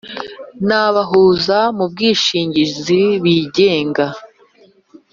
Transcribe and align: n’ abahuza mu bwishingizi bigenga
n’ 0.67 0.69
abahuza 0.85 1.57
mu 1.77 1.85
bwishingizi 1.91 3.01
bigenga 3.23 4.05